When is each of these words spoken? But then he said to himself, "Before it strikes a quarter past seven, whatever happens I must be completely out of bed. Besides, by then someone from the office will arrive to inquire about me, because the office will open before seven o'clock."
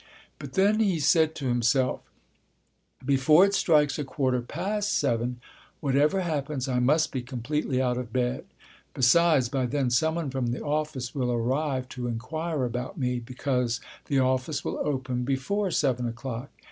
But 0.39 0.53
then 0.53 0.79
he 0.79 0.99
said 0.99 1.35
to 1.35 1.45
himself, 1.47 2.01
"Before 3.05 3.45
it 3.45 3.53
strikes 3.53 3.99
a 3.99 4.03
quarter 4.03 4.41
past 4.41 4.97
seven, 4.97 5.39
whatever 5.79 6.21
happens 6.21 6.67
I 6.67 6.79
must 6.79 7.11
be 7.11 7.21
completely 7.21 7.79
out 7.83 7.99
of 7.99 8.11
bed. 8.11 8.45
Besides, 8.95 9.47
by 9.47 9.67
then 9.67 9.91
someone 9.91 10.31
from 10.31 10.47
the 10.47 10.63
office 10.63 11.13
will 11.13 11.31
arrive 11.31 11.87
to 11.89 12.07
inquire 12.07 12.65
about 12.65 12.97
me, 12.97 13.19
because 13.19 13.79
the 14.05 14.17
office 14.17 14.65
will 14.65 14.79
open 14.79 15.23
before 15.23 15.69
seven 15.69 16.07
o'clock." 16.07 16.49